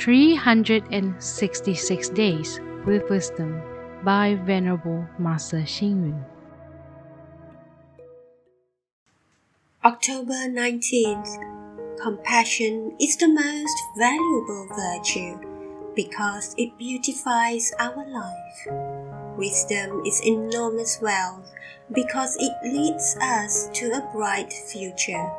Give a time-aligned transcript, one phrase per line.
[0.00, 3.60] 366 Days with Wisdom
[4.02, 6.24] by Venerable Master Hsing Yun.
[9.84, 11.36] October 19th.
[12.00, 15.38] Compassion is the most valuable virtue
[15.94, 18.66] because it beautifies our life.
[19.36, 21.52] Wisdom is enormous wealth
[21.92, 25.30] because it leads us to a bright future.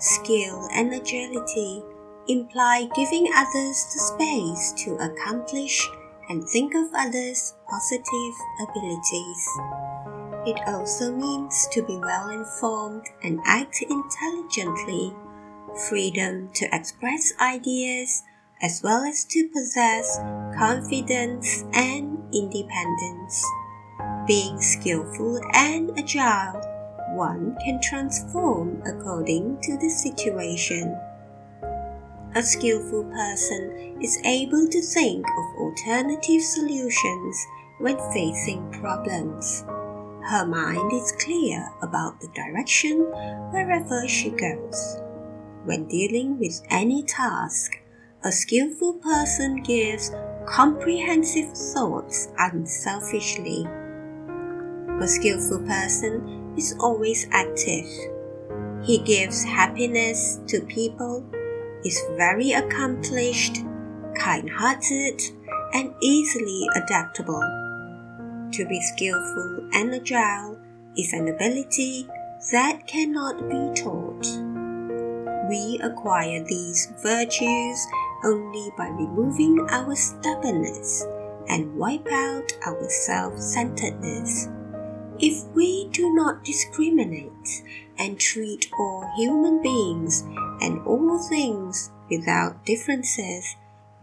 [0.00, 1.84] Skill and agility
[2.28, 5.88] imply giving others the space to accomplish
[6.28, 9.48] and think of others' positive abilities.
[10.46, 15.12] It also means to be well informed and act intelligently,
[15.88, 18.22] freedom to express ideas,
[18.62, 20.18] as well as to possess
[20.56, 23.44] confidence and independence.
[24.26, 26.60] Being skillful and agile,
[27.14, 30.96] one can transform according to the situation.
[32.36, 37.46] A skillful person is able to think of alternative solutions
[37.78, 39.64] when facing problems.
[40.22, 42.98] Her mind is clear about the direction
[43.52, 45.00] wherever she goes.
[45.64, 47.72] When dealing with any task,
[48.22, 50.12] a skillful person gives
[50.44, 53.64] comprehensive thoughts unselfishly.
[55.00, 57.86] A skillful person is always active.
[58.84, 61.24] He gives happiness to people,
[61.84, 63.58] is very accomplished,
[64.16, 65.20] kind hearted,
[65.74, 67.42] and easily adaptable.
[68.52, 70.58] To be skillful and agile
[70.96, 72.08] is an ability
[72.52, 74.26] that cannot be taught.
[75.48, 77.86] We acquire these virtues
[78.24, 81.06] only by removing our stubbornness
[81.48, 84.48] and wipe out our self centeredness.
[85.18, 87.62] If we do not discriminate
[87.98, 90.22] and treat all human beings
[90.60, 93.56] and all things without differences,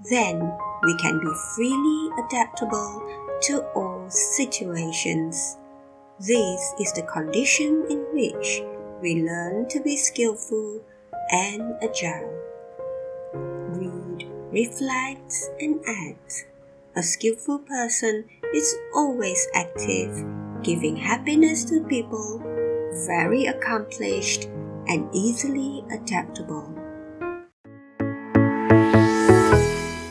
[0.10, 0.52] then
[0.84, 3.02] we can be freely adaptable
[3.44, 5.58] to all situations.
[6.20, 8.64] This is the condition in which
[9.02, 10.82] we learn to be skillful
[11.32, 12.34] and agile.
[13.34, 16.48] Read, reflect, and act.
[16.96, 20.24] A skillful person is always active,
[20.64, 22.40] giving happiness to people,
[23.06, 24.46] very accomplished,
[24.88, 26.74] and easily adaptable.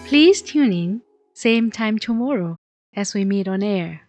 [0.06, 1.02] Please tune in,
[1.32, 2.56] same time tomorrow
[2.94, 4.02] as we meet on air.